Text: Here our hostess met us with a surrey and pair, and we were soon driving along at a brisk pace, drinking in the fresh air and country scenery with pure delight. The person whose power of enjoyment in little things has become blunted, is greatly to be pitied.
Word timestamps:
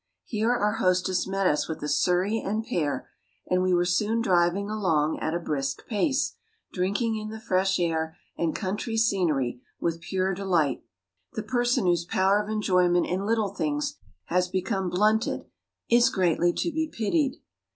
Here 0.23 0.51
our 0.51 0.77
hostess 0.77 1.27
met 1.27 1.45
us 1.45 1.67
with 1.67 1.83
a 1.83 1.87
surrey 1.87 2.39
and 2.41 2.65
pair, 2.65 3.07
and 3.45 3.61
we 3.61 3.71
were 3.71 3.85
soon 3.85 4.19
driving 4.19 4.67
along 4.67 5.19
at 5.19 5.35
a 5.35 5.39
brisk 5.39 5.85
pace, 5.85 6.37
drinking 6.73 7.17
in 7.17 7.29
the 7.29 7.39
fresh 7.39 7.79
air 7.79 8.17
and 8.35 8.55
country 8.55 8.97
scenery 8.97 9.61
with 9.79 10.01
pure 10.01 10.33
delight. 10.33 10.83
The 11.33 11.43
person 11.43 11.85
whose 11.85 12.03
power 12.05 12.41
of 12.41 12.49
enjoyment 12.49 13.05
in 13.05 13.27
little 13.27 13.53
things 13.53 13.99
has 14.25 14.47
become 14.47 14.89
blunted, 14.89 15.45
is 15.87 16.09
greatly 16.09 16.51
to 16.53 16.71
be 16.71 16.87
pitied. 16.91 17.35